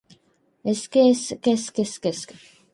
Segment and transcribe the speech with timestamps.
[0.79, 2.29] skskksksksks